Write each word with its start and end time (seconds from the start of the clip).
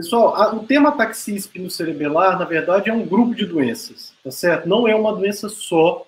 Pessoal, 0.00 0.34
a, 0.34 0.54
o 0.54 0.66
tema 0.66 0.88
ataxia 0.88 1.36
espinocerebelar, 1.36 2.38
na 2.38 2.46
verdade, 2.46 2.88
é 2.88 2.92
um 2.92 3.06
grupo 3.06 3.34
de 3.34 3.44
doenças, 3.44 4.14
tá 4.24 4.30
certo? 4.30 4.66
Não 4.66 4.88
é 4.88 4.94
uma 4.94 5.14
doença 5.14 5.50
só. 5.50 6.06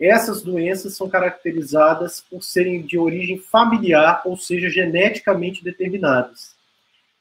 Essas 0.00 0.40
doenças 0.40 0.96
são 0.96 1.10
caracterizadas 1.10 2.22
por 2.22 2.42
serem 2.42 2.80
de 2.80 2.98
origem 2.98 3.38
familiar, 3.38 4.22
ou 4.24 4.38
seja, 4.38 4.70
geneticamente 4.70 5.62
determinadas. 5.62 6.54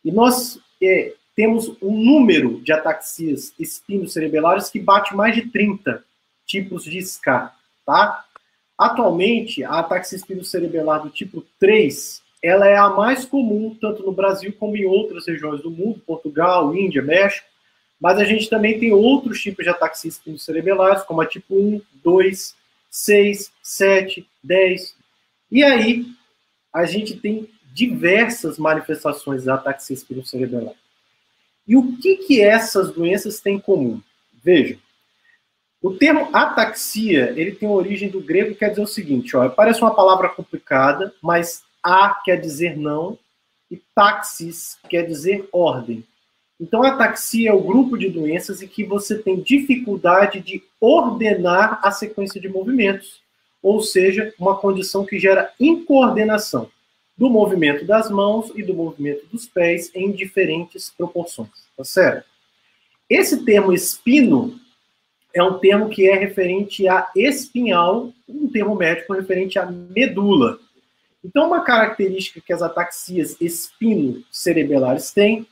E 0.04 0.14
nós 0.14 0.58
é, 0.82 1.14
temos 1.36 1.76
um 1.82 1.92
número 1.92 2.62
de 2.62 2.72
ataxias 2.72 3.54
espinocerebelares 3.60 4.70
que 4.70 4.80
bate 4.80 5.14
mais 5.14 5.36
de 5.36 5.42
30 5.50 6.06
tipos 6.46 6.86
de 6.86 7.02
SCA, 7.02 7.52
tá? 7.86 8.24
Atualmente, 8.78 9.62
a 9.62 9.80
ataxia 9.80 10.16
espinocerebelar 10.16 11.04
do 11.04 11.10
tipo 11.10 11.46
3, 11.60 12.23
ela 12.44 12.68
é 12.68 12.76
a 12.76 12.90
mais 12.90 13.24
comum, 13.24 13.76
tanto 13.80 14.04
no 14.04 14.12
Brasil 14.12 14.54
como 14.60 14.76
em 14.76 14.86
outras 14.86 15.26
regiões 15.26 15.62
do 15.62 15.72
mundo, 15.72 16.04
Portugal, 16.06 16.76
Índia, 16.76 17.02
México, 17.02 17.48
mas 18.00 18.20
a 18.20 18.26
gente 18.26 18.50
também 18.50 18.78
tem 18.78 18.92
outros 18.92 19.42
tipos 19.42 19.64
de 19.64 19.72
ataxia 19.72 20.10
espinocerebelares, 20.10 21.04
como 21.04 21.22
a 21.22 21.26
tipo 21.26 21.56
1, 21.56 21.82
2, 22.04 22.54
6, 22.90 23.52
7, 23.64 24.28
10. 24.44 24.96
E 25.50 25.64
aí, 25.64 26.06
a 26.74 26.86
gente 26.86 27.16
tem 27.16 27.50
diversas 27.74 28.60
manifestações 28.60 29.46
da 29.46 29.56
ataxia 29.56 29.94
espinocerebelar. 29.94 30.76
E 31.66 31.78
o 31.78 31.96
que, 31.96 32.18
que 32.18 32.42
essas 32.42 32.92
doenças 32.92 33.40
têm 33.40 33.56
em 33.56 33.60
comum? 33.60 34.02
Vejam, 34.44 34.78
o 35.82 35.92
termo 35.92 36.30
ataxia, 36.34 37.34
ele 37.38 37.54
tem 37.54 37.70
origem 37.70 38.10
do 38.10 38.20
grego 38.20 38.54
quer 38.56 38.70
dizer 38.70 38.82
o 38.82 38.88
seguinte, 38.88 39.36
ó, 39.38 39.48
parece 39.48 39.82
uma 39.82 39.96
palavra 39.96 40.28
complicada, 40.28 41.14
mas 41.22 41.64
a 41.84 42.22
quer 42.24 42.40
dizer 42.40 42.78
não 42.78 43.18
e 43.70 43.82
taxis 43.94 44.78
quer 44.90 45.04
dizer 45.04 45.48
ordem. 45.52 46.04
Então, 46.60 46.84
a 46.84 46.90
ataxia 46.90 47.50
é 47.50 47.54
o 47.54 47.62
grupo 47.62 47.98
de 47.98 48.10
doenças 48.10 48.62
em 48.62 48.68
que 48.68 48.84
você 48.84 49.18
tem 49.18 49.42
dificuldade 49.42 50.40
de 50.40 50.64
ordenar 50.80 51.80
a 51.84 51.92
sequência 51.92 52.40
de 52.40 52.48
movimentos, 52.48 53.22
ou 53.62 53.82
seja, 53.82 54.34
uma 54.40 54.56
condição 54.56 55.06
que 55.06 55.20
gera 55.20 55.52
incoordenação 55.60 56.70
do 57.18 57.30
movimento 57.30 57.86
das 57.86 58.10
mãos 58.10 58.52
e 58.56 58.64
do 58.64 58.74
movimento 58.74 59.26
dos 59.28 59.48
pés 59.48 59.92
em 59.94 60.12
diferentes 60.12 60.92
proporções, 60.96 61.50
tá 61.76 61.84
certo? 61.84 62.26
Esse 63.10 63.44
termo 63.44 63.74
espino 63.74 64.60
é 65.34 65.44
um 65.44 65.60
termo 65.60 65.90
que 65.90 66.08
é 66.08 66.16
referente 66.16 66.88
a 66.88 67.10
espinhal, 67.16 68.12
um 68.28 68.48
termo 68.48 68.76
médico 68.76 69.14
referente 69.14 69.58
à 69.60 69.66
medula. 69.66 70.60
Então, 71.24 71.48
uma 71.48 71.62
característica 71.62 72.42
que 72.42 72.52
as 72.52 72.62
ataxias 72.62 73.38
espino-cerebelares 73.40 75.12
têm 75.12 75.48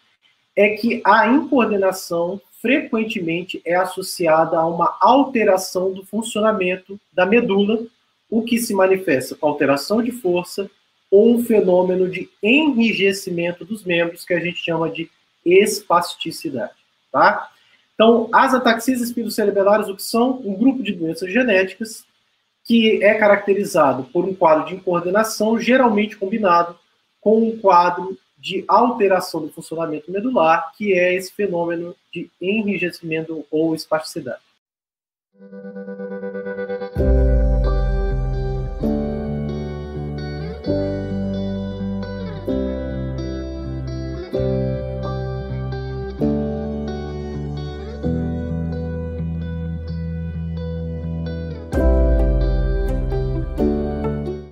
é 0.56 0.72
que 0.72 1.02
a 1.06 1.28
incoordenação 1.28 2.42
frequentemente 2.62 3.62
é 3.66 3.76
associada 3.76 4.58
a 4.58 4.68
uma 4.68 4.98
alteração 5.00 5.92
do 5.92 6.06
funcionamento 6.06 7.00
da 7.14 7.26
medula, 7.26 7.86
o 8.30 8.44
que 8.44 8.60
se 8.60 8.74
manifesta 8.74 9.36
com 9.36 9.48
alteração 9.48 10.02
de 10.02 10.12
força, 10.12 10.70
ou 11.10 11.36
um 11.36 11.44
fenômeno 11.44 12.10
de 12.10 12.30
enrijecimento 12.42 13.66
dos 13.66 13.84
membros, 13.84 14.24
que 14.24 14.34
a 14.34 14.40
gente 14.40 14.64
chama 14.64 14.90
de 14.90 15.10
espasticidade, 15.46 16.74
tá? 17.12 17.50
Então, 17.94 18.30
as 18.32 18.54
ataxias 18.54 19.02
espinocerebelares, 19.02 19.88
o 19.88 19.96
que 19.96 20.04
são? 20.04 20.42
Um 20.46 20.54
grupo 20.54 20.82
de 20.82 20.94
doenças 20.94 21.32
genéticas 21.32 22.06
que 22.72 23.04
é 23.04 23.16
caracterizado 23.16 24.06
por 24.14 24.24
um 24.24 24.34
quadro 24.34 24.66
de 24.66 24.76
incoordenação, 24.76 25.60
geralmente 25.60 26.16
combinado 26.16 26.80
com 27.20 27.44
um 27.44 27.58
quadro 27.60 28.18
de 28.38 28.64
alteração 28.66 29.42
do 29.42 29.52
funcionamento 29.52 30.10
medular, 30.10 30.72
que 30.78 30.98
é 30.98 31.14
esse 31.14 31.34
fenômeno 31.34 31.94
de 32.14 32.32
enrijecimento 32.40 33.46
ou 33.52 33.76
espasticidade. 33.76 34.40